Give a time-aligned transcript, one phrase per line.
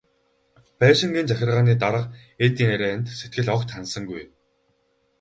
[0.79, 2.11] Байшингийн захиргааны дарга
[2.45, 4.23] энэ ярианд сэтгэл огт ханасангүй.